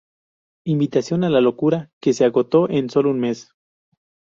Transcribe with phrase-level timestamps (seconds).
[0.65, 3.51] Invitación a la locura", que se agotó en solo un mes.